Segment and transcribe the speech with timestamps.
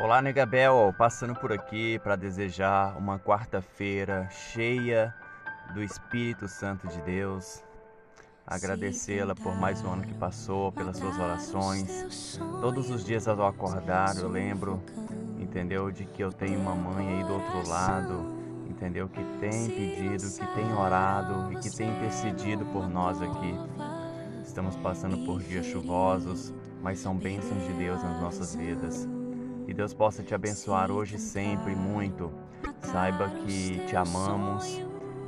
[0.00, 5.12] Olá, Negabel, passando por aqui para desejar uma quarta-feira cheia
[5.74, 7.64] do Espírito Santo de Deus.
[8.46, 12.38] Agradecê-la por mais um ano que passou, pelas suas orações.
[12.60, 14.80] Todos os dias ao acordar, eu lembro,
[15.36, 18.24] entendeu, de que eu tenho uma mãe aí do outro lado,
[18.70, 23.52] entendeu, que tem pedido, que tem orado e que tem intercedido por nós aqui.
[24.44, 29.17] Estamos passando por dias chuvosos, mas são bênçãos de Deus nas nossas vidas.
[29.68, 32.32] Que Deus possa te abençoar hoje e sempre muito.
[32.80, 34.80] Saiba que te amamos.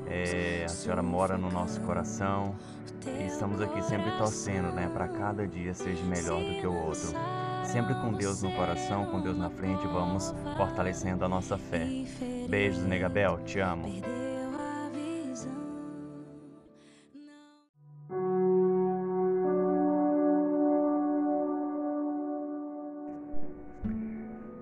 [0.06, 2.56] É, a senhora mora no nosso coração
[3.04, 7.12] e estamos aqui sempre torcendo, né, para cada dia seja melhor do que o outro.
[7.64, 11.86] Sempre com Deus no coração, com Deus na frente, vamos fortalecendo a nossa fé.
[12.48, 14.29] Beijos, Negabel, te amo.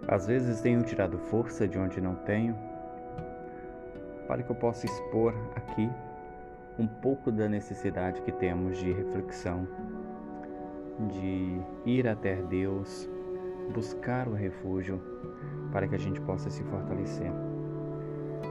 [0.08, 2.56] Às vezes tenho tirado força de onde não tenho,
[4.26, 5.86] para que eu possa expor aqui
[6.78, 9.68] um pouco da necessidade que temos de reflexão,
[11.10, 13.06] de ir até Deus,
[13.74, 14.98] buscar o refúgio,
[15.70, 17.30] para que a gente possa se fortalecer.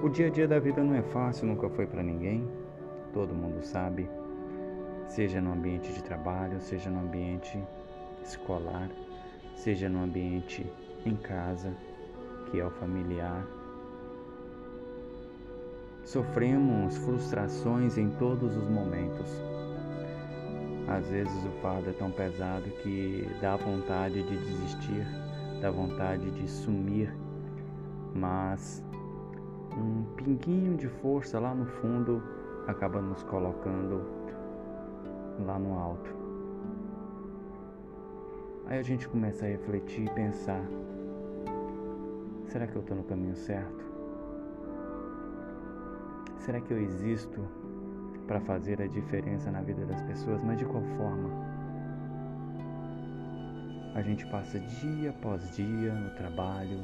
[0.03, 2.47] O dia a dia da vida não é fácil, nunca foi para ninguém,
[3.13, 4.07] todo mundo sabe,
[5.07, 7.59] seja no ambiente de trabalho, seja no ambiente
[8.23, 8.89] escolar,
[9.55, 10.71] seja no ambiente
[11.07, 11.73] em casa,
[12.49, 13.45] que é o familiar.
[16.03, 19.29] Sofremos frustrações em todos os momentos.
[20.87, 25.05] Às vezes o fardo é tão pesado que dá vontade de desistir,
[25.61, 27.13] dá vontade de sumir,
[28.15, 28.81] mas
[29.77, 32.23] um pinguinho de força lá no fundo
[32.67, 34.01] acaba nos colocando
[35.45, 36.16] lá no alto.
[38.69, 40.61] Aí a gente começa a refletir e pensar:
[42.49, 43.85] será que eu estou no caminho certo?
[46.39, 47.47] Será que eu existo
[48.27, 50.43] para fazer a diferença na vida das pessoas?
[50.43, 51.29] Mas de qual forma?
[53.95, 56.81] A gente passa dia após dia no trabalho,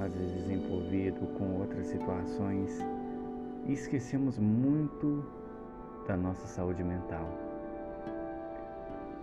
[0.00, 2.80] às vezes envolvido com outras situações
[3.66, 5.24] e esquecemos muito
[6.08, 7.45] da nossa saúde mental.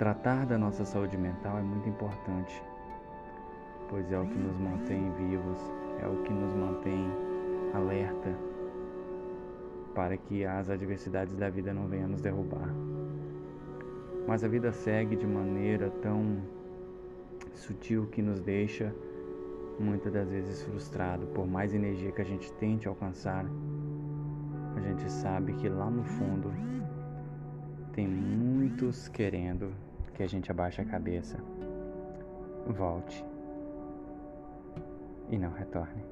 [0.04, 2.62] Tratar da nossa saúde mental é muito importante,
[3.88, 5.58] pois é o que nos mantém vivos,
[6.02, 7.10] é o que nos mantém
[7.74, 8.36] alerta
[9.96, 12.68] para que as adversidades da vida não venham nos derrubar.
[14.28, 16.42] Mas a vida segue de maneira tão
[17.54, 18.94] sutil que nos deixa
[19.80, 21.28] muitas das vezes frustrado.
[21.28, 23.46] Por mais energia que a gente tente alcançar,
[24.76, 26.52] a gente sabe que lá no fundo
[27.94, 29.72] tem muitos querendo
[30.14, 31.38] que a gente abaixe a cabeça,
[32.68, 33.26] volte
[35.30, 36.04] e não retorne.